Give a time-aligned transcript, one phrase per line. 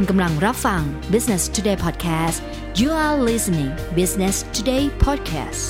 [0.00, 2.38] คุณกำลังรับฟัง Business Today Podcast
[2.80, 5.62] you are listening Business Today Podcast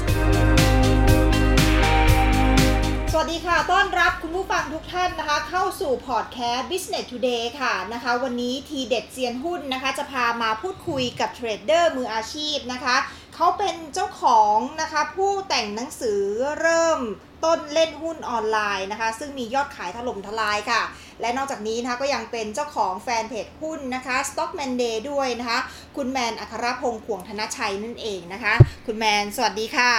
[3.13, 12.97] สวัสดีค่ะ ต้อนรับคุณผู้ฟังทุกท่านนะคะ เข้าสู่พอดแคสต์ Business Today ค่ะนะคะ วันนี้ทีเด็ดเซียนหุ้นนะคะ จะพามาพูดคุยกับเทรดเดอร์มืออาชีพนะคะ
[13.35, 16.21] เขาเป็นเจ้าของนะคะ ผู้แต่งหนังสือ
[16.61, 17.01] เริ่ม
[17.45, 20.83] ต้นเล่นหุ้นออนไลน์นะคะ ซึ่งมียอดขายถล่มทลายค่ะ
[21.21, 25.59] และนอกจากนี้นะคะก็ยังเป็นเจ้าของแฟนเพจหุ้นนะคะ Stockman Day ด้วยนะคะ
[25.97, 28.55] คุณแมนอัครพงษ์ขวงธนชัยนั่นเองนะคะ
[28.87, 29.93] คุณแมนสวัสดีค่ะ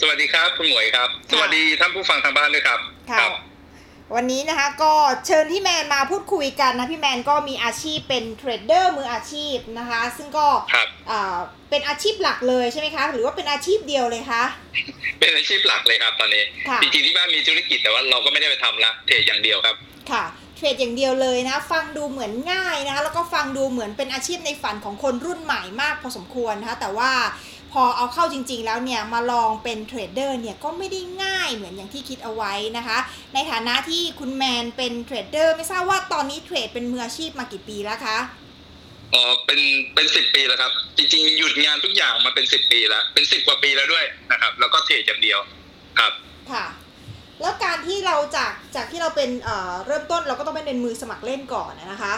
[0.00, 3.32] สวัสดีครับคุณหมวยครับ สวัสดีท่านผู้ฟังทางบ้านด้วยครับค่ะครับ
[4.14, 4.92] วันนี้นะคะก็
[5.26, 11.36] เชิญพี่แมนมาพูดคุยกันนะพี่แมนก็มีอาชีพเป็นเทรดเดอร์มืออาชีพนะคะ ซึ่งก็ครับอ่า
[11.70, 14.42] เป็นอาชีพหลักเลยใช่ไหมคะ หรือว่าเป็นอาชีพเดียวเลยคะ
[15.18, 19.76] เป็นอาชีพหลักเลยครับตอนนี้ค่ะจริงๆที่บ้านมีธุรกิจแต่ว่าเราก็ไม่ได้ไปทำละเทรดอย่างเดียวครับ
[20.10, 20.24] ค่ะ
[20.56, 27.12] เทรดอย่างเดียวเลยนะ ฟังดูเหมือนง่ายนะคะแล้วก็ฟังดูเหมือนเป็นอาชีพในฝันของคนรุ่นใหม่มากพอสมควรนะคะแต่ว่า
[27.72, 32.98] พอเอาเข้าจริงๆแล้วเนี่ยมาลองเป็นเทรดเดอร์เนี่ยก็ไม่ได้ง่ายเหมือนอย่างที่คิดเอาไว้นะคะ
[33.34, 38.18] ในฐานะที่คุณแมนเป็นเทรดเดอร์ไม่ทราบว่าตอนนี้เทรดเป็นมืออาชีพมากี่ปีแล้วคะ
[39.14, 39.60] อ๋อเป็น
[39.94, 45.38] เป็นสิบปีแล้วครับ จริงๆหยุดงานทุกอย่างมาเป็นสิบปีแล้ว เป็นสิบกว่าปีแล้วด้วยนะครับ แล้วก็เทรดอย่างเดียว
[45.98, 46.12] ครับ
[46.52, 46.64] ค่ะ
[47.42, 52.14] แล้วการที่เราจากจากที่เราเป็นเอ่อเริ่มต้นเราก็ต้องเป็นมือสมัครเล่นก่อนนะคะ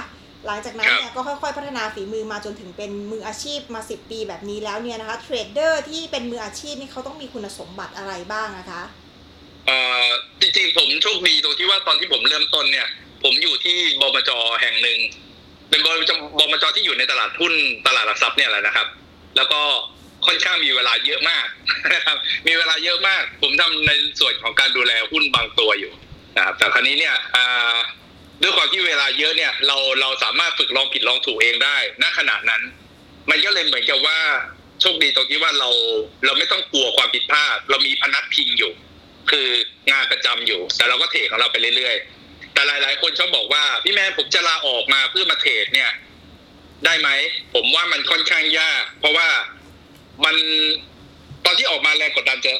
[0.47, 8.83] หลังจากนั้นเนี่ยก็ค่อยๆพัฒนาฝีมือมาจนถึงเป็นมืออาชีพมา 10 ปีแบบนี้แล้วเนี่ยนะคะเทรดเดอร์ที่เป็นมืออาชีพนี่เขาต้องมีคุณสมบัติอะไรบ้างนะคะ
[9.67, 10.07] เอ่อ
[10.41, 12.89] จริงๆผมโชคดีตรงที่ว่าตอนที่ผมเริ่มต้นเนี่ย
[13.23, 14.99] ผมอยู่ที่บมจแห่งหนึ่ง
[15.71, 16.13] เป็นบมจ
[16.47, 17.53] บมจที่อยู่ในตลาดหุ้น
[17.87, 18.87] ตลาดหลักทรัพย์เนี่ยแหละนะครับ
[19.37, 19.61] แล้วก็
[20.27, 21.47] ค่อนข้างมีเวลาเยอะมาก
[21.93, 25.93] นะครับ มีเวลาเยอะมาก ผมทำในส่วนของการดูแลหุ้นบางตัวอยู่
[26.37, 27.15] นะครับแต่ครั้นี้เนี่ย
[28.43, 32.63] ด้วยความที่เวลาเยอะเนี่ย เราเราสามารถฝึกลองผิดลองถูกเองได้ณขณะนั้น
[33.31, 34.19] มันก็เลยเหมือนกับว่า
[34.81, 35.71] โชคดีตรงที่ว่าเรา
[36.25, 38.73] เราไม่ต้องกลัวความผิดพลาด เรามีพนักพิงอยู่
[39.31, 39.49] คือ
[39.91, 45.91] งานประจำอยู่ แต่เราก็เทรดของเราไปเรื่อยๆ แต่หลายๆ คนชอบบอกว่าพี่แมนผมจะลาออกมาเพื่อมาเทรดเนี่ย
[46.85, 47.09] ได้ไหม
[47.55, 49.29] ผมว่ามันค่อนข้างยาก เพราะว่า
[50.25, 50.37] มัน
[51.45, 52.53] ตอนที่ออกมาแรงกดดันจะ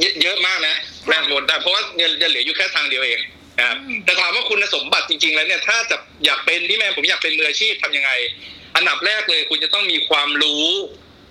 [0.00, 0.74] เยอะเยอะมากนะ
[1.08, 3.20] แรงกดดันเพราะว่าเงินจะเหลืออยู่แค่ทางเดียวเอง
[3.58, 8.10] นะครับอืมแต่ถามว่าคุณสมบัติจริง ๆ แล้วเนี่ยถ้าจะอยากเป็นพี่แมนผมอยากเป็นมืออาชีพทำยังไง
[8.76, 10.64] อันดับแรกเลย คุณจะต้องมีความรู้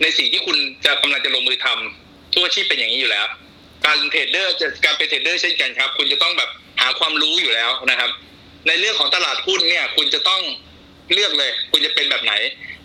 [0.02, 3.26] ในสิ่งที่คุณจะกำลังจะลงมือทำทุกอาชีพเป็นอย่างนี้อยู่แล้ว
[3.86, 6.50] การเทรดเดอร์จะการเป็นเทรดเดอร์เช่นกันครับ คุณจะต้องแบบ
[6.82, 8.10] หาความรู้อยู่แล้วนะครับ
[8.68, 10.42] ในเรื่องของตลาดหุ้นเนี่ย คุณจะต้อง
[11.14, 12.34] เลือกเลย คุณจะเป็นแบบไหน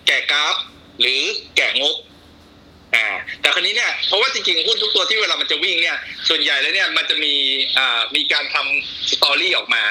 [0.07, 0.57] แก่กราฟ
[1.01, 1.21] หรือ
[1.57, 1.97] แก่งบ
[2.97, 3.07] อ่า
[3.41, 5.97] แต่ครั้นี้เนี่ยเพราะว่าจริงๆหุ้นทุกตัวที่เวลามันจะวิ่งเนี่ย
[6.29, 7.33] ส่วนใหญ่แล้วเนี่ยมันจะมี
[7.79, 9.83] อ่ามีการทำสตอรี่ออกมา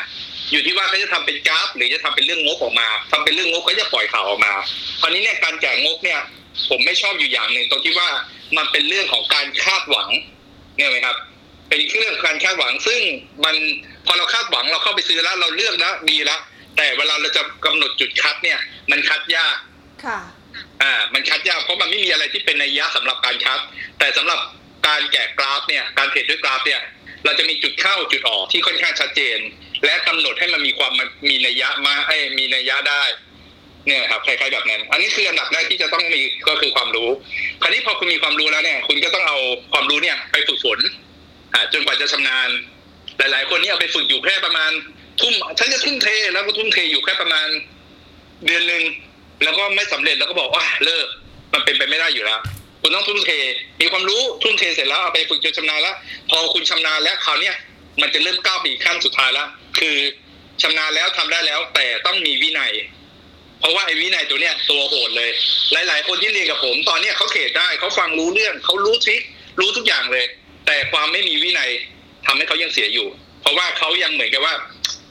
[0.52, 4.54] อยู่ที่ว่าเขาจะทำเป็นกราฟ หรือจะทำเป็นเรื่องงบออกมาทำเป็นเรื่องงบก็จะปล่อยข่าวออกมา
[5.02, 6.20] คราวนี้เนี่ยการแจกงบเนี่ย
[6.70, 8.10] ผมไม่ชอบอยู่อย่างหนึ่งตรงที่ว่า
[8.58, 10.10] มันเป็นเรื่องของการคาดหวัง
[10.78, 11.18] เนี่ยไหมครับ
[11.70, 13.02] เป็นเรื่องของการคาดหวัง ซึ่ง
[13.46, 13.56] มัน
[14.06, 16.40] พอเราคาดหวังเราเข้าไปซื้อแล้วเราเลือกแล้วดีแล้ว
[16.78, 18.60] แต่เวลาเราจะกำหนดจุดคัดเนี่ย
[18.92, 19.56] มันคัดยาก
[20.06, 20.20] ค่ะ
[20.82, 23.60] อ่า มันคัดยากเพราะมันไม่มีอะไรที่เป็นนัยยะสำหรับการคัด
[24.00, 24.40] แต่สำหรับ
[24.88, 26.82] การแกะกราฟเนี่ย การเทรดด้วยกราฟเนี่ย
[27.26, 29.40] เราจะมีจุดเข้าจุดออกที่ค่อนข้างชัดเจน
[29.86, 30.94] และกำหนดให้มันมีความ
[31.30, 33.04] มีนัยยะมาให้มีนัยยะได้
[33.88, 37.10] เนี่ยครับคล้ายๆแบบนั้น อันนี้คืออันดับแรกที่จะต้องมีก็คือความรู้
[37.62, 39.38] คราวนี้พอคุณมีความรู้แล้วเนี่ย คุณก็ต้องเอา
[39.74, 40.80] ความรู้เนี่ยไปฝึกฝน
[41.54, 42.50] อ่าจนกว่าจะชำนาญ
[43.18, 44.72] หลาย ๆ คนนี่เอาไปฝึกอยู่แค่ประมาณ
[45.22, 47.48] ทุ่มฉันจะทุ่มเทแล้วก็ทุ่มเทอยู่แค่ประมาณ
[48.46, 48.84] เดือนหนึ่ง
[49.44, 51.08] แล้วก็ไม่สำเร็จแล้วก็บอกว่าเลิก
[51.54, 52.40] มันเป็นไปไม่ได้อยู่แล้ว
[52.82, 53.32] คุณต้องทุ่มเท
[53.82, 55.96] มีความรู้ทุ่มเทเสร็จแล้วเอาไปฝึกจนชำนาญแล้ว
[56.30, 57.56] พอคุณชำนาญแล้วคราวเนี้ย
[58.02, 59.48] มันจะเริ่มก้าวไปอีกขั้นสุดท้ายแล้ว
[59.80, 59.98] คือ
[60.62, 62.72] ชำนาญแล้วทำได้แล้ว แต่ต้องมีวินัย
[63.60, 65.30] เพราะว่าไอ้วินัยตัวเนี้ยตัวโหดเลย
[65.88, 69.22] หลาย ๆ คนที่เรียนกับผม ตอนเนี้ยเขาเทรดได้เขาฟังรู้เรื่องเขารู้ทริค
[69.60, 70.26] รู้ทุกอย่างเลย
[70.66, 71.70] แต่ความไม่มีวินัย
[72.26, 73.08] ทำให้เขายังเสียอยู่
[73.42, 74.54] เพราะว่าเขายังเหมือนกับว่า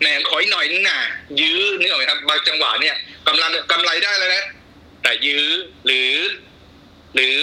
[0.01, 0.99] แหมขออีกหน่อยนึงน่ะ
[1.41, 2.97] ยื้อนึกออกไหมครับบางจังหวะเนี่ย
[3.29, 4.45] กำลังกำไรได้แล้วนะ
[5.03, 5.47] แต่ยื้อ
[5.87, 6.13] หรือ
[7.15, 7.35] หรือ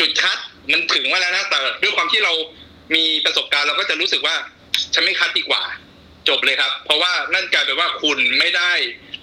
[0.00, 0.38] จุดคัด
[0.72, 2.32] มันถึงมาแล้วนะแต่ด้วยความที่เรา
[2.94, 4.34] มีประสบการณ์เราก็จะรู้สึกว่า
[4.94, 5.62] ฉันไม่คัดดีกว่า
[6.28, 8.72] จบเลยครับ เพราะว่านั่นกลายเป็นว่าคุณไม่ได้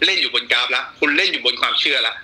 [0.06, 2.16] เล่นอยู่บนกราฟแล้วคุณเล่นอยู่บนความเชื่อแล้ว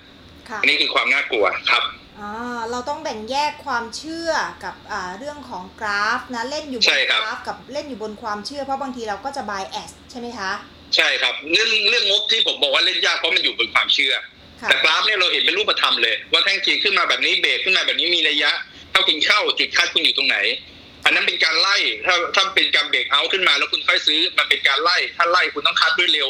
[0.48, 1.82] ค่ะอันนี้คือความน่ากลัวครับ
[2.18, 4.30] อ่าเราต้องแบ่งแยกความเชื่อ
[4.64, 10.50] กับอ่าเรื่องของกราฟนะเล่นอยู่บใช่นคกรับราฟกับเล่นอยู่บนความเชื่อเพราะบางทีเราก็จะ bias ใช่ไหมคะ
[10.96, 14.14] ใช่ครับเรื่องเรื่องงบที่ผมบอกว่าเล่นยากเพราะมันอยู่บนความเชื่อ
[14.60, 18.50] ค่ะแต่กราฟเนี่ยเราเห็นเป็นรูปธรรมเลย ว่าแท่งเทียนขึ้นมาแบบนี้เบรกขึ้นมาแบบนี้มีระยะ
[18.90, 20.36] เท่ากินเข้าจุดคัดคุณอยู่ตรงไหน
[21.04, 21.76] อันนั้นเป็นการไล่
[22.06, 26.28] ถ้าถ้าเป็นการเบรกเอาท์ขึ้นมาแล้วคุณค่อยซื้อมันเป็นการไล่ ถ้าไล่คุณต้องคัดด้วยเร็ว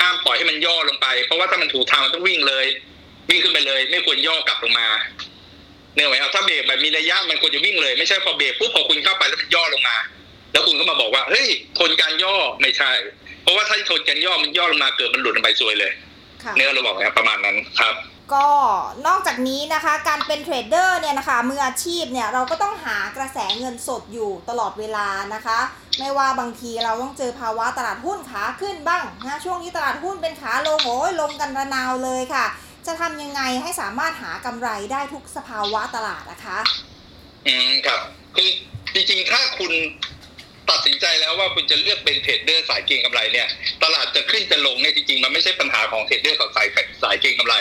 [0.00, 2.66] ห้ามปล่อยให้มันย่อลงไป เพราะว่าถ้ามันถูกทางมันต้องวิ่งเลย
[3.30, 4.88] วิ่งขึ้นไปเลย ไม่ควรย่อกลับลงมา
[5.94, 9.96] เนี่ยไหมครับถ้าเบรกแบบมีระยะมันควรจะวิ่งเลยไม่ใช่พอเบรกปุ๊บพอคุณเข้าไปแล้วมันย่อลงมา
[10.52, 11.48] แล้วคุณก็มาบอกว่าเฮ้ย
[11.78, 12.90] ทนการย่อไม่ใช่
[13.42, 15.92] เพราะว่าถ้าทนการย่อมันย่อลงมาเกิดมันหลุดลงไปซวยเลย
[16.42, 17.94] ค่ะเนื้อเราบอกนะครับประมาณนั้นครับ
[18.34, 18.48] ก็
[19.06, 25.58] นอกจากนี้นะคะการเป็นเทรดเดอร์เนี่ยนะคะมืออาชีพเนี่ยเราก็ต้องหากระแสเงินสดอยู่ตลอดเวลานะคะ
[25.98, 32.46] ไม่ว่าบางทีเราต้องเจอภาวะตลาดหุ้นขาขึ้นบ้างนะช่วงนี้ตลาดหุ้นเป็นขาลงโอ้ยลงกันระนาวเลยค่ะ
[32.86, 36.58] จะทำยังไงให้สามารถหากำไรได้ทุกสภาวะตลาดนะคะ
[37.46, 38.00] อืมครับ
[38.36, 38.48] คือ
[38.94, 39.72] จริงๆถ้าคุณ
[40.72, 43.48] ตัดสินใจแล้วว่าคุณจะเลือกเป็นเทรดเดอร์สายเก็งกำไรเนี่ย
[43.82, 46.68] ตลาดจะขึ้นจะลงเนี่ยจริงๆมันไม่ใช่ปัญหาของเทรดเดอร์กับสาย
[47.02, 47.56] สายเก็งกำไร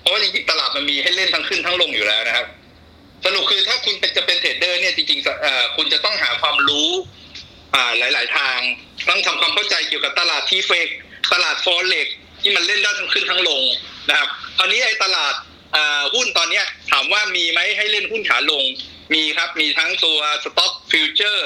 [0.00, 2.46] เพราะว่าจริงๆตลาดมันมีให้เล่นทั้งขึ้นทั้งลงอยู่แล้วนะครับ
[3.24, 6.90] สรุปคือถ้าคุณเป็นจะเป็นเทรดเดอร์เนี่ยจริงๆคุณจะต้องหาความรู้
[7.74, 8.58] อ่าหลาย ๆ ทาง
[9.08, 10.88] ต้องทำความเข้าใจเกี่ยวกับตลาดที่เฟก
[11.32, 12.08] ตลาดฟอเร็ก
[12.40, 13.62] ที่มันเล่นได้ทั้งขึ้นทั้งลง
[14.08, 14.28] นะครับ
[14.58, 15.34] ตอนนี้ไอ้ตลาด
[16.14, 18.64] หุ้นตอนเนี้ยถามว่ามีไหมให้เล่นหุ้นขาลง
[19.14, 21.42] มีครับ มีทั้งตัว Stock Future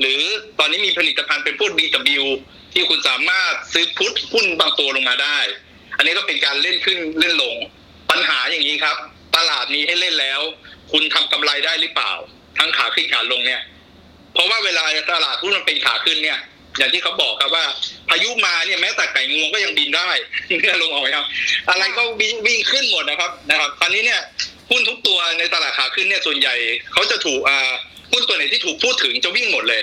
[0.00, 0.20] หรือ
[0.58, 2.24] ตอนนี้มีผลิตภัณฑ์เป็นพวก DW
[2.72, 5.38] ที่คุณสามารถซื้อพุทหุ้นบางตัวลงมาได้
[5.96, 7.56] อันนี้ก็เป็นการเล่นขึ้นเล่นลง
[8.10, 8.96] ปัญหาอย่างนี้ครับ
[9.36, 10.40] ตลาดมีให้เล่นแล้ว
[10.92, 12.12] คุณทำกำไรได้หรือเปล่า
[12.58, 13.62] ทั้งขาขึ้นขาลงเนี่ย
[14.34, 16.38] เพราะว่าเวลาตลาดหุ้นมันเป็นขาขึ้นเนี่ย
[16.78, 17.64] อย่างที่เขาบอกครับว่า
[18.08, 20.08] พายุมาเนี่ยแม้แต่ไก่งวงก็ยังบินได้
[20.60, 21.26] เนี่ยลงออกครับ
[21.70, 24.20] อะไรก็วิ่งวิ่งขึ้นหมดนะครับนะครับตอนนี้เนี่ย
[24.70, 26.54] หุ้นทุกตัวในตลาดขาขึ้นเนี่ยส่วนใหญ่
[26.92, 27.70] เขาจะถูกอ่า
[28.12, 29.82] หุ้นตัวไหนที่ถูกพูดถึงจะวิ่งหมดเลย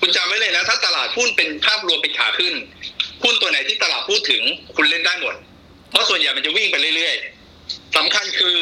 [0.00, 2.54] คุณจำไว้เลยนะ ถ้าตลาดหุ้นเป็นภาพรวมเป็นขาขึ้น
[3.24, 4.42] หุ้นตัวไหนที่ตลาดพูดถึง
[4.76, 5.34] คุณเล่นได้หมด
[5.90, 8.56] เพราะส่วนใหญ่มันจะวิ่งไปเรื่อยๆสำคัญคือ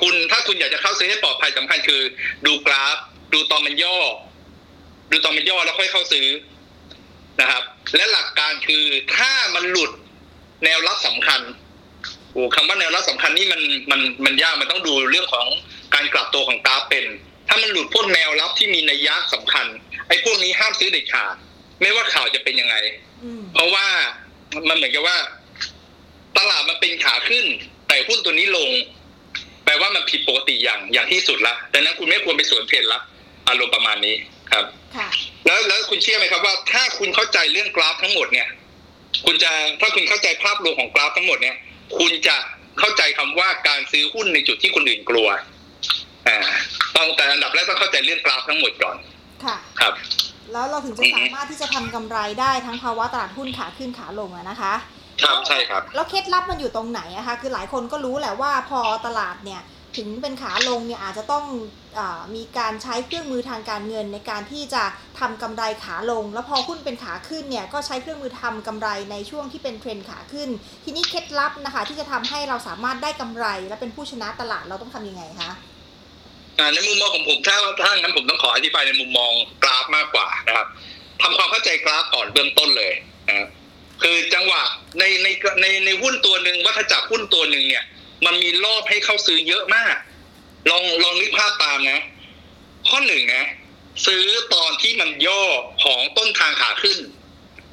[0.00, 2.00] คุณถ้าคุณอยากจะเข้าซื้อให้ปลอดภัยสำคัญคือ
[2.46, 2.96] ดูกราฟ
[3.32, 3.96] ดูตอนมันย่อ
[5.10, 6.26] ดูตอนมันย่อแล้วค่อยเข้าซื้อ
[7.40, 7.62] นะครับ
[7.96, 8.84] และหลักการคือ
[9.16, 9.90] ถ้ามันหลุด
[10.64, 11.40] แนวรับสำคัญ
[12.34, 15.46] โอ้คำว่าแนวรับสำคัญนี่มันมันมันยากมันต้องดูเรื่องของ
[15.94, 17.04] การกลับตัวของกราฟเป็น
[17.48, 19.66] ถ้ามันหลุดพวกแนวรับที่มีนัยยะสำคัญ
[20.08, 21.34] ไอ้พวกนี้ห้ามซื้อเด็ดขาด
[21.80, 22.76] ไม่ว่าข่าวจะเป็นยังไง
[23.24, 23.86] อืมเพราะว่า
[24.68, 25.16] มันเหมือนกับว่า
[26.38, 27.44] ตลาดมันเป็นขาขึ้น
[27.88, 28.70] แต่หุ้นตัวนี้ลง
[29.64, 33.00] แปลว่ามันผิดปกติอย่างอย่างที่สุดละดังนั้นคุณไม่ควรไปสวนเทรนละ
[33.48, 34.16] อารมณ์ประมาณนี้
[34.52, 34.64] ครับ
[34.96, 35.08] ค่ะ
[35.46, 38.48] แล้วแล้วคุณเชื่อไหมครับว่า ถ้าคุณเข้าใจเรื่องกราฟทั้งหมดเนี่ย
[39.26, 39.50] คุณจะ
[39.80, 41.56] ถ้าคุณเข้าใจภาพรวมของกราฟทั้งหมดเนี่ย
[41.98, 42.36] คุณจะ
[42.78, 45.28] เข้าใจคำว่าการซื้อหุ้นในจุดที่คนอื่นกลัว
[46.28, 46.38] อ่า
[46.96, 48.96] ต้องแต่อันดับแรกต้องเข้าใจเรื่องกราฟทั้งหมดก่อน
[49.44, 49.94] ค่ะครับ
[50.52, 54.74] แล้วเราถึงจะสามารถที่จะทำกำไรได้ทั้งภาวะตลาดหุ้นขาขึ้นขาลงอะนะคะ
[55.22, 59.60] ครับใช่ครับ แล้วเคล็ดลับมันอยู่ตรงไหนอะคะคือหลายคนก็รู้แหละว่าพอตลาดเนี่ย
[59.98, 61.44] ถึงเป็นขาลงเนี่ยอาจจะต้อง
[61.98, 62.00] อ
[62.34, 64.82] มีการใช้เครื่องมือทางการเงินในการที่จะ
[65.20, 70.48] ทำกำไรขาลง แล้วพอหุ้นเป็นขาขึ้นเนี่ยก็ใช้เครื่องมือทำกำไรในช่วงที่เป็นเทรนขาขึ้น
[70.84, 75.52] ทีนี้เคล็ดลับนะคะที่จะทำให้เราสามารถได้กำไร และเป็นผู้ชนะตลาดเราต้องทำยังไงคะ
[76.74, 79.32] ในมุมมองของผมถ้าถ้างั้นผมต้องขออธิบายในมุมมอง
[79.64, 80.66] กราฟมากกว่านะครับ
[81.22, 82.92] ทำความเข้าใจกราฟก่อนเบื้องต้นเลย
[83.28, 83.48] นะครับ
[84.02, 84.62] คือจังหวะ
[84.98, 85.28] ในใน
[85.60, 87.84] ในในหุ้นตัวหนึ่งวัฏจักรหุ้นตัวหนึ่งเนี่ย
[88.26, 89.94] มันมีรอบให้เข้าซื้อเยอะมาก
[90.70, 92.00] ลองลองนึกภาพตามนะ
[92.88, 93.44] ข้อหนึ่งนะ
[94.06, 94.24] ซื้อ
[94.54, 95.42] ตอนที่มันย่อ
[95.84, 96.98] ของต้นทางขาขึ้น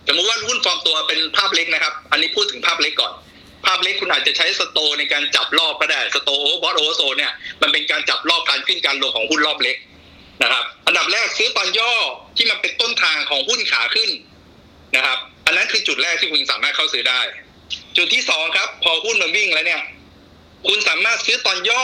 [0.07, 3.13] สมมติว่าหุ้นฟอร์มตัวเป็นภาพเล็กนะครับ อันนี้พูดถึงภาพเล็กก่อน
[3.65, 6.31] ภาพเล็กคุณอาจจะใช้สโตในการจับรอบก็ได้สโต
[6.61, 7.31] bought oversold เนี่ย
[7.61, 9.77] มันเป็นการจับรอบการขึ้นการลงของหุ้นรอบเล็ก
[10.43, 11.91] นะครับ อันดับแรกซื้อตอนย่อ
[12.37, 14.09] ที่มันเป็นต้นทางของหุ้นขาขึ้น
[14.95, 17.21] นะครับ อันนั้นคือจุดแรกที่คุณสามารถเข้าซื้อได้
[17.97, 19.81] จุดที่สองครับ พอหุ้นมันวิ่งแล้วเนี่ย
[20.67, 21.83] คุณสามารถซื้อตอนย่อ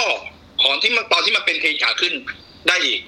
[0.63, 2.13] ของที่มันตอนที่มันเป็นเทรนด์ขาขึ้น
[2.67, 2.99] ได้อีก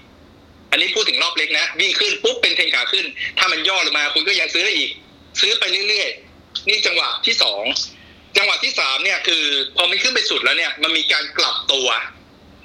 [0.72, 3.06] อันนี้พูดถึงรอบเล็กนะ วิ่งขึ้นปุ๊บเป็นเทรนด์ขาขึ้น
[3.38, 4.92] ถ้ามันย่อลงมา คุณก็ยังซื้อได้อีก
[5.42, 7.64] ซื้อไปเรื่อยๆ นี่จังหวะที่สอง
[8.38, 9.44] จังหวะที่สามเนี่ยคือ
[9.76, 11.88] พอมันขึ้นไปสุดแล้วเนี่ย มันมีการกลับตัว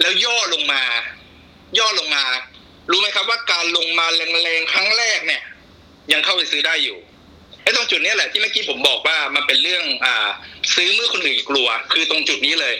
[0.01, 0.83] แล้วย่อลงมา
[1.79, 2.25] ย่อลงมา
[2.91, 5.43] รู้ไหมครับว่าการลงมาแรงๆครั้งแรกเนี่ย
[6.13, 6.99] ยังเข้าไปซื้อได้อยู่
[7.63, 10.29] ไอ้ตรงจุดนี้แหละที่เมื่อกี้ผมบอกว่ามันเป็นเรื่องอ่า
[10.75, 12.75] ซื้อเมื่อคนอื่นกลัว คือตรงจุดนี้เลย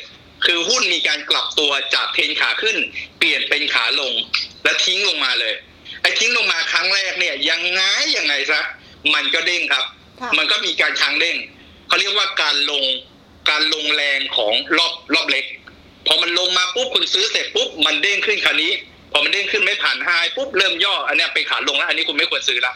[0.47, 2.77] คือหุ้นมีการกลับตัวจากเทรนขาขึ้น
[3.19, 4.13] เปลี่ยนเป็นขาลง
[4.65, 5.55] และทิ้งลงมาเลย
[6.03, 7.83] ไอ้ทิ้งลงมาครั้งแรกเนี่ยยังไง
[8.17, 8.61] ยังไงซะ
[9.15, 9.85] มันก็เด้งครับ
[10.21, 11.37] ค่ะมันก็มีการค้างเด้ง
[11.89, 12.85] เขาเรียกว่าการลง
[13.51, 15.45] การลงแรงของรอบรอบเล็ก
[16.07, 18.73] พอมันลงมาปุ๊บคุณซื้อเสร็จปุ๊บมันเด้งขึ้นคราวนี้
[19.13, 22.73] พอมันเด้งขึ้นไม่ผ่านไฮปุ๊บเริ่มย่ออันเนี้ยเป็นขาลงแล้ว อันนี้คุณไม่ควรซื้อละ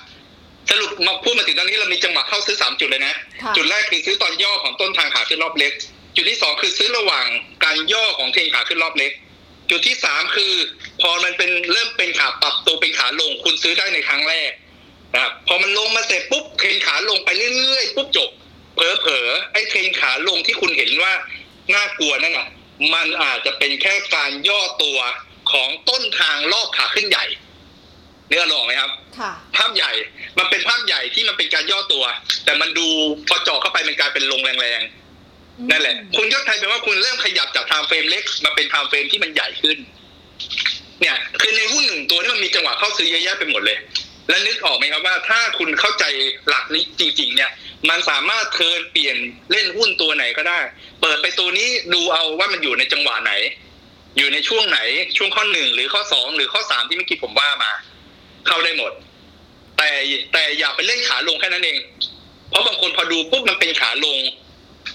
[0.70, 5.72] สรุปมาพูดมาถึงตอนนี้เรามีจังหวะเข้าซื้อสามจุดเลยนะค่ะจุดแรกคือซื้อตอนย่อของต้นทางขาขึ้นรอบเล็ก
[6.18, 7.26] จุดที่สองคือซื้อระหว่าง
[7.64, 9.12] การย่อของเทรนขาขึ้นรอบเล็ก
[9.70, 10.52] จุดที่สามคือ
[11.02, 14.50] พอมันเป็นเริ่มเป็นขาปรับตัวเป็นขาลงคุณซื้อได้ในครั้งแรก
[15.14, 18.30] นะครับพอมันลงมาเสร็จปุ๊บเทรนด์ขาลงไปเรื่อยๆปุ๊บจบ
[18.75, 21.12] เผลอๆไอ้เทรนด์ขาลงที่คุณเห็นว่า
[21.75, 22.48] น่ากลัวนั่นน่ะ
[22.94, 24.98] มันอาจจะเป็นแค่การย่อตัว
[25.52, 27.26] ของต้นทางรอบขาขึ้นใหญ่
[28.28, 29.92] เนื้อลองไหมครับค่ะภาพใหญ่
[30.38, 32.04] มันเป็นภาพใหญ่ที่มันเป็นการย่อตัว
[32.44, 32.88] แต่มันดู
[33.28, 35.08] พอเจาะเข้าไปมันกลายเป็นลงแรงๆ
[35.71, 39.79] นั่นแหละ คุณก็กลายเป็นว่าคุณเริ่มขยับจาก time frame เล็กมาเป็น time frame ที่มันใหญ่ขึ้น
[41.00, 43.79] เนี่ย คือในหุ้นหนึ่งตัวนี่มันมีจังหวะเข้าซื้อเยอะแยะไปหมดเลย
[44.29, 46.05] แล้วนึกออกไหมครับว่า ถ้าคุณเข้าใจ
[46.49, 47.50] หลักนี้จริง ๆ เนี่ย
[47.88, 49.17] มันสามารถเทิร์นเปลี่ยน
[49.50, 50.59] เล่นหุ้นตัวไหนก็ได้
[51.00, 53.33] เปิดไปตัวนี้ดูเอาว่ามันอยู่ในจังหวะไหน
[54.19, 54.81] อยู่ในช่วงไหน
[55.17, 57.71] ช่วงข้อหนึ่งหรือข้อสองหรือข้อสามที่เมื่อกี้ผมว่ามา
[58.47, 58.93] เข้าได้หมด
[59.77, 59.88] แต่
[60.33, 61.79] แต่อย่าไปเล่นขาลงแค่นั้นเอง
[62.50, 64.19] เพราะบางคนพอดูปุ๊บมันเป็นขาลง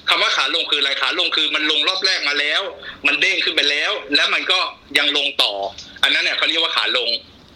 [0.10, 2.62] คำว่าขาลงคืออะไรขาลงคือมันลงรอบแรกมาแล้ว
[3.07, 4.60] มันเด้งขึ้นไปแล้ว แล้วมันก็
[4.98, 5.53] ยังลงต่อ
[6.03, 7.10] อันนั้นเนี่ยเขาเรียกว่าขาลง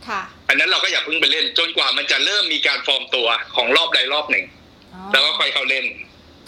[0.08, 4.46] ค่ะอันนั้นเราก็อย่าเพิ่งไปเล่น จนกว่ามันจะเริ่มมีการฟอร์มตัวของรอบใดรอบหนึ่ง
[4.94, 5.86] อ๋อแล้วก็ค่อยเข้าเล่น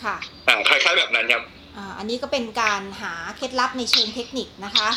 [0.03, 0.15] ค่ะ
[0.48, 1.44] อ่าคล้ายๆแบบนั้นครับ
[1.77, 4.89] อ่าอันนี้ก็เป็นการหาเคล็ดลับในเชิงเทคนิคนะคะ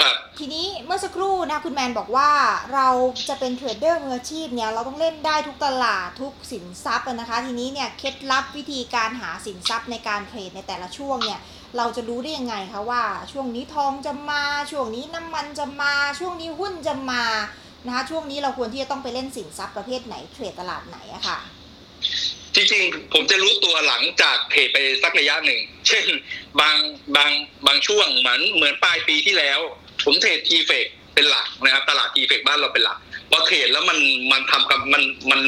[0.00, 2.30] ครับ ทีนี้เมื่อสักครู่นะคุณแมนบอกว่า
[2.74, 2.88] เรา
[3.28, 11.40] จะเป็นเทรดเดอร์มืออาชีพเนี่ยเราต้องเล่นได้ทุกตลาดทุกสินทรัพย์อะนะคะ ทีนี้เนี่ยเคล็ดลับวิธีการหาสินทรัพย์ในการเทรดในแต่ละช่วงเนี่ย
[11.76, 17.24] เราจะรู้ได้ยังไงคะว่า ช่วงนี้ทองจะมา ช่วงนี้น้ำมันจะมา ช่วงนี้หุ้นจะมา
[17.86, 21.38] นะคะช่วงนี้เราควรที่จะต้องไปเล่นสินทรัพย์ประเภทไหนเทรดตลาดไหนอะค่ะ
[22.54, 26.06] จริงๆ ผมจะรู้ตัวหลังจากเทรดไปสักระยะหนึ่ง เช่น
[26.60, 26.76] บาง
[27.16, 27.30] บาง
[27.66, 29.60] บางช่วงเหมือนเหมือนปลายปีที่แล้ว
[30.04, 32.98] ผมเทรดทีเฟกเป็นหลักนะครับ ตลาดทีเฟกบ้านเราเป็นหลัก
[33.30, 33.98] พอเทรดแล้วมัน
[34.32, 35.42] มันทำกับมันมัน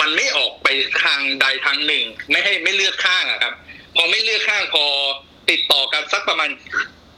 [0.00, 0.68] มันไม่ออกไป
[1.04, 3.54] ทางใดทางหนึ่ง ไม่ให้ไม่เลือกข้างอะครับ
[3.96, 4.84] พอไม่เลือกข้างพอ
[5.50, 6.50] ติดต่อกันสักประมาณ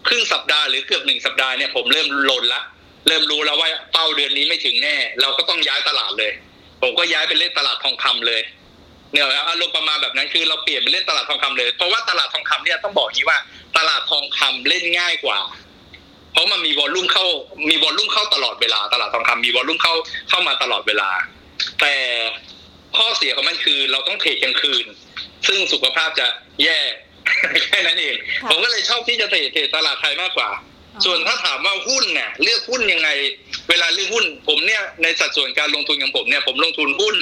[0.08, 2.62] ครึ่งสัปดาห์หรือเกือบหนึ่งสัปดาห์เนี่ยผมเริ่มลนละ
[3.06, 6.32] เริ่มรู้แล้วว่าเป้าเดือนนี้ไม่ถึงแน่ เราก็ต้องย้ายตลาดเลย
[6.82, 8.42] ผมก็ย้ายไปเล่นตลาดทองคำเลย
[9.16, 13.38] เนี่ยครับอารมณ์ประมาณแบบนั้นคือเราเปลี่ยนไปเล่นตลาดทองคำเลย เพราะว่าตลาดทองคำเนี่ยต้องบอกอย่างนี้ว่า
[13.76, 15.38] ตลาดทองคำเล่นง่ายกว่า
[16.32, 17.26] เพราะมันมีวอลลุ่มเข้า
[17.70, 19.94] มีวอลลุ่มเข้าตลอดเวลา ตลาดทองคำมีวอลลุ่มเข้า
[20.28, 21.10] เข้ามาตลอดเวลา
[21.80, 21.94] แต่
[22.96, 24.84] ข้อเสียของมันคือเราต้องเทรดกลางคืน
[25.46, 26.26] ซึ่งสุขภาพจะ
[26.62, 26.78] แย่
[27.64, 30.50] แค่นั้นเองค่ะผมก็เลยชอบที่จะเทรดเทรดตลาดไทยมากกว่า
[31.04, 33.08] ส่วนถ้าถามว่าหุ้นเนี่ยเลือกหุ้นยังไง
[33.68, 37.16] เวลาเลือกหุ้น ผมเนี่ยในสัดส่วนการลงทุนของผมเนี่ยผมลงทุนหุ้น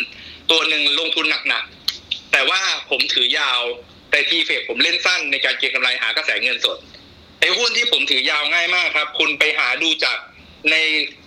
[0.51, 1.74] ตัวหนึ่งลงทุนหนักๆ
[2.35, 2.61] แต่ว่า
[2.91, 3.61] ผมถือยาว
[4.11, 6.79] แต่ทีเฟกผมเล่นสั้นในการเก็งกำไรหากระแสเงินสด
[7.41, 10.17] ไอ้หุ้นที่ผมถือยาวง่ายมากครับ คุณไปหาดูจาก
[10.71, 10.77] ใน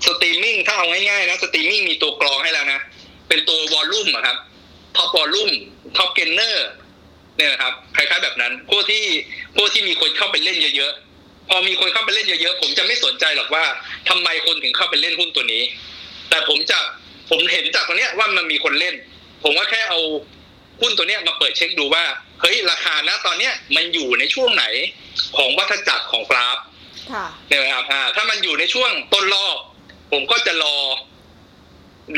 [0.06, 2.80] สตรีมมิ่งถ้าเอาง่ายๆนะสตรีมมิ่งมีตัวกรองให้แล้วนะ
[3.28, 4.38] เป็นตัว volume ครับ
[4.96, 5.52] top volume
[5.98, 6.68] top gainer
[7.38, 9.04] เนี่ยนะครับคล้ายๆแบบนั้นพวกที่
[9.56, 13.64] พวกที่มีคนเข้าไปเล่นเยอะๆ พอมีคนเข้าไปเล่นเยอะๆ ผมจะไม่สนใจหรอกว่า
[14.10, 15.64] ทำไมคนถึงเข้าไปเล่นหุ้นตัวนี้
[16.30, 16.80] แต่ผมจะ
[17.30, 18.96] ผมเห็นจากตรงเนี้ยว่ามันมีคนเล่น
[19.44, 20.00] ผมก็แค่เอา
[20.82, 22.04] หุ้นตัวเนี้ยมาเปิดเช็คดูว่า
[22.42, 24.66] เฮ้ยราคานะตอนเนี้ยมันอยู่ในช่วงไหน
[25.38, 26.58] ของวัฏจักรของกราฟ
[27.14, 29.58] ค่ะเนี่ยนะครับอ่า ถ้ามันอยู่ในช่วงต้นรอบ
[30.12, 30.78] ผมก็จะรอ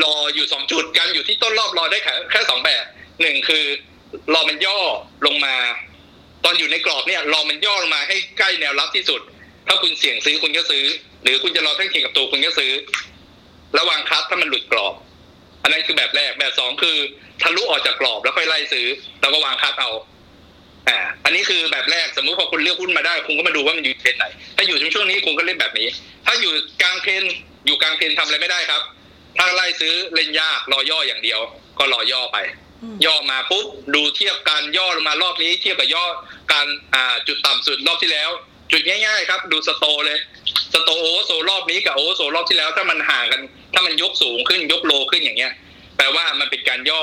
[0.04, 2.84] รออยู่สองจุดการอยู่ที่ต้นรอบรอได้แค่แค่สองแบบ
[3.22, 3.64] หนึ่งคือ
[4.34, 4.80] รอมันย่อ
[5.26, 5.56] ลงมา
[6.46, 9.22] ตอนอยู่ในกรอบเนี่ย รอมันย่อลงมาให้ใกล้แนวรับที่สุด
[9.68, 10.86] ถ้าคุณเสี่ยงซื้อคุณก็ซื้อ
[11.24, 12.72] หรือคุณจะรอแท่งเทียงกับตัวคุณก็ซื้อ
[13.78, 15.09] ระวังคัดถ้ามันหลุดกรอบอั
[15.70, 16.98] นนั้นคือแบบแรกแบบสองคือ
[17.42, 18.88] ทะลุออกจากกรอบแล้วค่อยไล่ซื้อ
[19.22, 19.92] แล้วก็วางคัดเอา
[20.90, 25.88] อ่า อันนี้คือแบบแรกสมมุติพอคุณเลือกหุ้นมาได้ คุณก็มาดูว่ามันอยู่เทรนไหน ถ้าอยู่ช่วงนี้คุณก็เล่นแบบนี้
[26.26, 27.24] ถ้าอยู่กลางเทรน
[27.66, 28.82] อยู่กลางเทรนทำอะไรไม่ได้ครับ
[29.38, 31.40] ถ้าไล่ซื้อเล่นยากรอย่ออย่างเดียว
[31.80, 32.38] ก็รอย่อไป
[32.84, 36.06] อืมย่อมาปุ๊บดูเทียบการย่อลงมารอบนี้ เทียบกับย่อ
[36.54, 38.30] การอ่าจุดต่ำสุดรอบที่แล้ว
[38.72, 40.18] จุดง่าย ๆ ครับ ดู sto เลย
[40.74, 43.42] sto oversold รอบนี้กับ oversold รอบที่แล้ว ถ้ามันห่างกัน
[43.74, 45.54] ถ้ามันยกสูงขึ้นยก low ขึ้นอย่างเงี้ย
[45.98, 47.02] แปลว่ามันเป็นการย่อ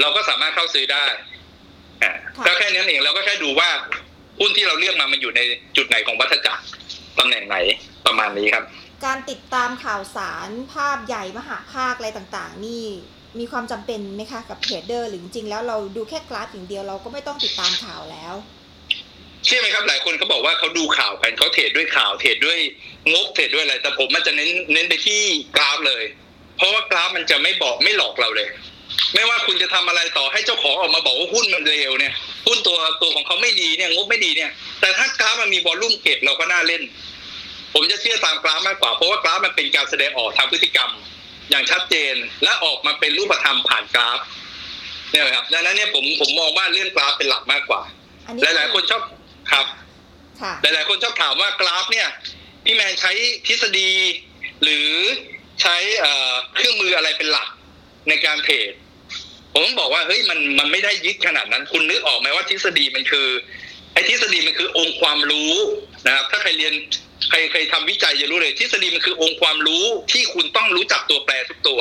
[0.00, 1.04] เราก็สามารถเข้าซื้อได้
[2.02, 2.12] อ่า
[2.46, 3.68] ก็แค่นั้นเองเราก็แค่ดูว่า
[4.40, 5.40] หุ้นที่เราเลือกมามันอยู่ใน
[5.76, 6.62] จุดไหนของวัฏจักร
[7.18, 7.56] ตำแหน่งไหน
[8.06, 8.64] ประมาณนี้ครับ
[9.04, 12.84] การติดตามข่าวสารภาพใหญ่มหาภาคอะไรต่าง ๆ นี่
[13.38, 18.34] มีความจำเป็นไหมคะกับเทรดเดอร์หรือจริงๆแล้วเราดูแค่กราฟอย่างเดียวเราก็ไม่ต้องติดตามข่าวแล้ว
[19.46, 22.58] เชื่อไหมครับหลายคนเขาบอกว่าเขาดูข่าวกันเขาเทรดด้วยข่าวเทรดด้วย
[23.12, 25.20] งบเทรดด้วยอะไรแต่ผมมันจะเน้นเน้นไปที่
[25.56, 26.04] กราฟเลย
[26.56, 28.48] เพราะว่ากราฟมันจะไม่บอกไม่หลอกเราเลย
[29.14, 32.12] ไม่ว่าคุณจะทำอะไรต่อให้เจ้าของออกมาบอกว่าหุ้นมันเลวเนี่ย
[32.46, 34.50] หุ้นตัวตัวของเขาไม่ดีเนี่ยงบไม่ดีเนี่ย
[34.80, 36.82] แต่ถ้ากราฟมันมีวอลลุ่มเก็บเราก็น่าเล่น
[37.74, 40.90] ผมจะเชื่อตามกราฟมากกว่าเพราะว่ากราฟมันเป็นการแสดงออกทางพฤติกรรม
[41.50, 44.18] อย่างชัดเจนและออกมาเป็นรูปธรรมผ่านกราฟ
[45.10, 47.82] เนี่ยครับดังนั้นเนี่ยผมผมมองว่าเรื่องกราฟเป็นหลักมากกว่า
[48.26, 49.02] อันนี้หลายๆคนชอบ
[49.50, 49.66] ครับ
[50.40, 52.08] ค่ะ หลาย ๆ คนชอบถามว่ากราฟเนี่ย
[52.64, 53.12] พี่แมนใช้
[53.46, 53.90] ทฤษฎี
[54.62, 54.90] หรือ
[55.62, 57.48] ใช้เอ่อเครื่องมืออะไรเป็นหลัก
[58.08, 58.72] ในการเทรด
[59.52, 63.28] ผผมต้องบอกว่าเฮ้ยมันมันไม่ได้ยึดขนาดนั้น คุณนึกออกไหมว่าทฤษฎีมันคือ
[63.92, 65.52] ไอ้ทฤษฎีมันคือองค์ความรู้
[66.06, 66.74] นะครับ ถ้าใครเรียน
[67.30, 71.80] ใครเคยทำวิจัยจะรู้เลย ทฤษฎีมันคือองค์ความรู้ที่คุณต้องรู้จักตัวแปรทุกตัว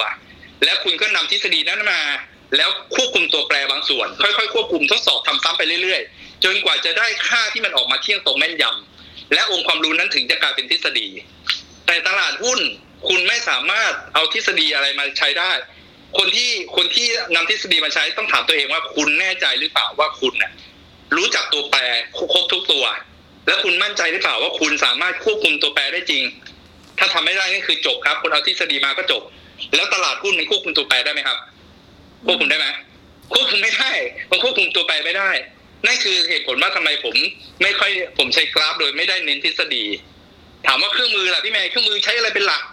[0.63, 2.01] และคุณก็นำทฤษฎีนั้นมา
[2.57, 11.07] แล้วควบคุมตัวแปรบางส่วน ค่อยๆควบคุมทดสอบทำซ้ำไปเรื่อยๆ จนกว่าจะได้ค่าที่มันออกมาเที่ยงตรงแม่นยำและองค์ความรู้นั้นถึงจะกลายเป็นทฤษฎี
[11.87, 12.59] แต่ตลาดหุ้น
[13.09, 15.51] คุณไม่สามารถเอาทฤษฎีอะไรมาใช้ได้
[16.17, 20.51] คนที่คนที่นำทฤษฎีมาใช้ต้องถามตัวเองว่าคุณแน่ใจหรือเปล่าว่าคุณน่ะ
[21.15, 21.79] รู้จักตัวแปร
[22.33, 22.85] ครบทุกตัว
[23.47, 26.23] และคุณมั่นใจหรือเปล่าว่าคุณสามารถควบคุมตัวแปรได้จริง
[26.99, 29.21] ถ้าทำไม่ได้ก็คือจบครับคุณเอาทฤษฎีมาก็จบ
[29.75, 31.37] แล้วตลาดหุ้นมันควบคุมตัวแปรได้ไหมครับ
[32.25, 32.67] ควบคุมได้ไหม
[33.33, 33.91] ควบคุมไม่ได้
[34.31, 35.29] มันควบคุมตัวแปรไม่ได้
[35.85, 37.15] นั่นคือเหตุผลว่าทำไมผม
[37.61, 39.85] ไม่ค่อยผมใช้กราฟโดยไม่ได้เน้นทฤษฎี
[40.67, 42.63] ถามว่าเครื่องมือล่ะพี่แม่เครื่องมือใช้อะไรเป็นหลัก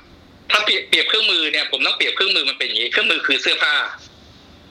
[0.51, 3.75] ถ้าเปรียบเปรียบเครื่องมือเนี่ยผมต้องเปรียบเครื่องมือมันเป็นอย่างนี้ เครื่องมือคือเสื้อผ้า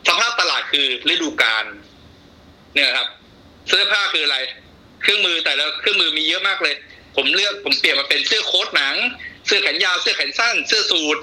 [0.07, 1.65] สภาพตลาดคือฤดูกาล
[2.73, 3.07] เนี่ยครับ
[3.67, 4.37] เสื้อผ้าคืออะไร
[5.01, 6.75] เครื่องมือแต่ละเครื่องมือมีเยอะมากเลย
[7.15, 8.95] ผมเลือกผมเปลี่ยนมาเป็นเสื้อโค้ทหนัง
[9.47, 11.17] เสื้อแขนยาวเสื้อแขนสั้น เสื้อสูท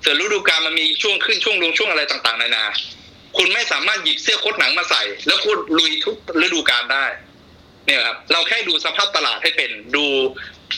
[0.00, 2.64] เสื้อฤดูกาลมันมีช่วงขึ้นช่วงลงช่วงอะไรต่างๆนานา
[3.36, 7.04] คุณไม่สามารถหยิบเสื้อโค้ทหนังมาใส่ แล้วคุณลุยทุกฤดูกาลได้
[7.86, 10.04] เนี่ยครับ เราแค่ดูสภาพตลาดให้เป็น ดู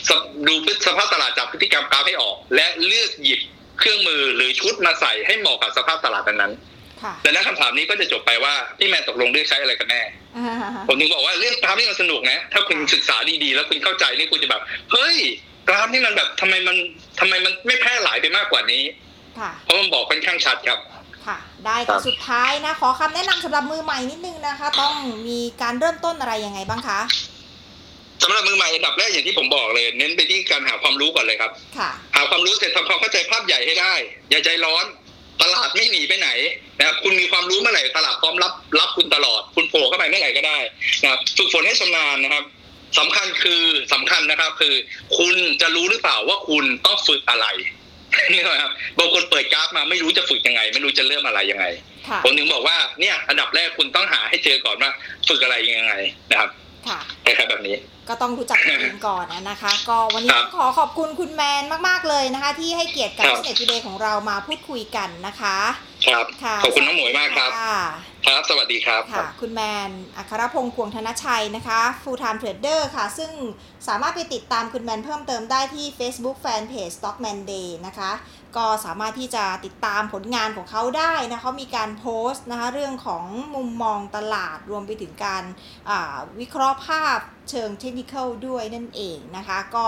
[0.07, 0.11] ส
[0.47, 0.53] ดู
[0.87, 3.39] สภาพตลาดจากพฤติกรรมกราฟให้ออก และเลือกหยิบ
[3.79, 6.53] เครื่องมือหรือชุดมาใส่ให้เหมาะกับสภาพตลาดนั้น
[7.03, 10.01] ค่ะๆดังนั้นคำถามนี้ก็จะจบไปว่าพี่แมนตกลงเลือกใช้อะไรกันแน่
[10.37, 10.55] อ่า
[10.87, 14.61] ผมถึงบอกว่าเรื่องกราฟนี่มันสนุกนะ ถ้าคุณศึกษาดีๆ แล้วคุณเข้าใจนี่คุณจะแบบ
[14.91, 15.17] เฮ้ย
[15.67, 16.75] กราฟนี่มันแบบทำไมมัน
[17.19, 18.83] ทำไมมันไม่แพร่หลายไปมากกว่านี้
[19.39, 20.79] ค่ะเพราะมันบอกค่อนข้างชัดครับ
[21.29, 24.93] ค่ะ ได้ครัค่ะบ สุดท้ายนะ ขอคำแนะนำสำหรับมือใหม่นิดนึงนะคะ ต้อง
[25.27, 26.99] มีการเริ่มต้นอะไรยังไงบ้างคะ
[28.23, 33.93] สำหรับมือใหม่อันดับแรกอย่างที่ผมบอกเลย เน้นไปที่การหาความรู้ก่อนเลยครับ ค่ะ หาความรู้เสร็จทำความเข้าใจภาพใหญ่ให้ได้
[34.29, 34.85] อย่าใจร้อน
[35.41, 36.29] ตลาดไม่หนีไปไหน
[36.77, 40.57] นะครับคุณมีความรู้เมื่อไหร่ตลาดพร้อมรับรับคุณตลอด คุณโผล่เข้าไปเมื่อไหร่ก็ได้
[41.01, 42.43] นะครับฝึกฝนให้ชำนาญนะครับ
[42.99, 44.73] สำคัญคือสำคัญนะครับ คือ
[45.17, 47.47] คุณจะรู้หรือเปล่าว่าคุณต้องฝึกอะไร
[48.31, 51.65] นี่ครับบางคนเปิดกราฟมาไม่รู้จะฝึกยังไง ไม่รู้จะเริ่มอะไรยังไง
[52.09, 54.91] ค่ะผมถึงบอกว่าเนี่ยอันดับแรกคุณต้องหาให้เจอก่อนว่า
[55.29, 55.93] ฝึกอะไรยังไง
[56.31, 56.49] นะครับ
[56.87, 57.75] ค่ะคล้ายๆแบบนี้
[58.09, 65.57] ก็ต้องรู้จักตัวเองก่อนนะคะ ก็วันนี้ครับต้องขอขอบคุณคุณแมนมากๆเลยนะคะ ที่ให้เกียรติกับครับ Business Today ของเรามาพูดคุยกันนะคะ
[66.07, 67.79] ครับค่ะขอบคุณน้องหมวยมากครับค่ะ
[68.25, 73.31] ครับ สวัสดีครับ ค่ะ คุณแมน อัครพงษ์ควงธนชัยนะคะ full time trader ค่ะ ซึ่ง
[73.87, 78.11] สามารถไปติดตามคุณแมนเพิ่มเติมได้ที่ Facebook Fanpage Stockman Day นะคะ
[78.57, 85.43] ก็สามารถที่จะติดตามผลงานของเขาได้นะเขามีการโพสต์นะคะเรื่องของมุมมองตลาดรวมไปถึงการ
[86.39, 88.13] วิเคราะห์ภาพเชิงเทคนิค
[88.47, 89.85] ด้วยนั่นเองนะคะ ก็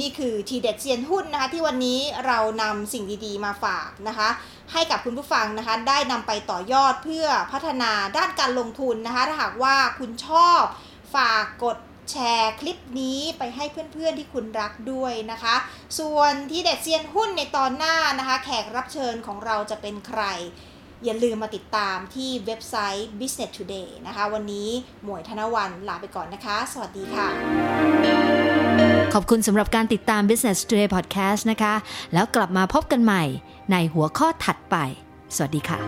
[0.00, 4.28] นี่คือทีเด็ดเซียนหุ้นนะคะที่วันนี้เรานำสิ่งดีๆมาฝากนะคะ
[4.72, 10.60] ให้กับคุณผู้ฟังนะคะได้นำไปต่อยอดเพื่อพัฒนาด้านการลงทุนนะคะถ้าหากว่าคุณชอบ
[11.14, 11.76] ฝากกด
[12.12, 15.54] แชร์คลิปนี้ไปให้เพื่อนๆที่คุณรักด้วยนะคะ
[15.98, 20.22] ส่วนที่เด็ดเซียนหุ้นในตอนหน้านะคะ แขกรับเชิญของเราจะเป็นใคร
[21.04, 24.68] อย่าลืมมาติดตามที่เว็บไซต์ Business Today นะคะ วันนี้
[25.04, 27.28] หมวยธนวันลาไปก่อนนะคะ สวัสดีค่ะ
[29.14, 31.74] ขอบคุณสำหรับการติดตาม Business Today Podcast นะคะ
[32.14, 33.24] แล้วกลับมาพบกันใหม่
[33.72, 34.76] ในหัวข้อถัดไป
[35.36, 35.78] สวัสดีค่ะ